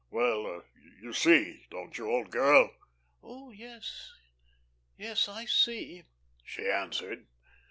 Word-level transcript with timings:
"Well, 0.09 0.63
you 0.99 1.13
see, 1.13 1.67
don't 1.69 1.95
you, 1.95 2.09
old 2.09 2.31
girl?" 2.31 2.73
"Oh, 3.21 3.51
yes, 3.51 4.13
yes, 4.97 5.29
I 5.29 5.45
see," 5.45 6.05
she 6.43 6.67
answered. 6.67 7.27